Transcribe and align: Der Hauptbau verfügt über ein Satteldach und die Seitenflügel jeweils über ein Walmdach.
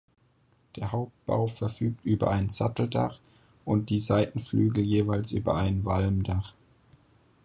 Der 0.77 0.91
Hauptbau 0.93 1.45
verfügt 1.45 2.03
über 2.03 2.31
ein 2.31 2.49
Satteldach 2.49 3.19
und 3.65 3.91
die 3.91 3.99
Seitenflügel 3.99 4.83
jeweils 4.83 5.31
über 5.31 5.53
ein 5.53 5.85
Walmdach. 5.85 6.55